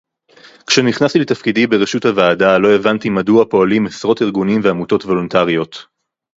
[0.67, 5.85] כשנכנסתי לתפקידי בראשות הוועדה לא הבנתי מדוע פועלים עשרות ארגונים ועמותות וולונטריות